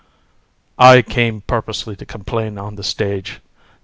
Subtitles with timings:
[0.79, 0.93] HAR.
[0.93, 3.39] I came purposely to complain on the stage.